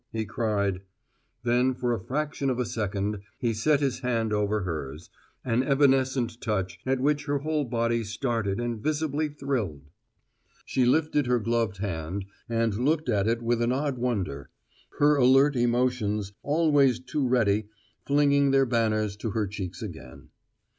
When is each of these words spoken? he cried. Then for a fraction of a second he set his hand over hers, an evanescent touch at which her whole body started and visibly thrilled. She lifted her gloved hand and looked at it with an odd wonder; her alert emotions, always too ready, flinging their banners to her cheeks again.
he 0.11 0.25
cried. 0.25 0.81
Then 1.43 1.75
for 1.75 1.93
a 1.93 1.99
fraction 1.99 2.49
of 2.49 2.57
a 2.57 2.65
second 2.65 3.19
he 3.37 3.53
set 3.53 3.81
his 3.81 3.99
hand 3.99 4.33
over 4.33 4.63
hers, 4.63 5.11
an 5.45 5.61
evanescent 5.61 6.41
touch 6.41 6.79
at 6.87 6.99
which 6.99 7.25
her 7.25 7.37
whole 7.37 7.65
body 7.65 8.03
started 8.03 8.59
and 8.59 8.81
visibly 8.81 9.29
thrilled. 9.29 9.91
She 10.65 10.85
lifted 10.85 11.27
her 11.27 11.37
gloved 11.37 11.77
hand 11.77 12.25
and 12.49 12.79
looked 12.83 13.09
at 13.09 13.27
it 13.27 13.43
with 13.43 13.61
an 13.61 13.71
odd 13.71 13.99
wonder; 13.99 14.49
her 14.97 15.17
alert 15.17 15.55
emotions, 15.55 16.33
always 16.41 16.99
too 16.99 17.27
ready, 17.27 17.67
flinging 18.07 18.49
their 18.49 18.65
banners 18.65 19.15
to 19.17 19.29
her 19.29 19.45
cheeks 19.45 19.83
again. 19.83 20.29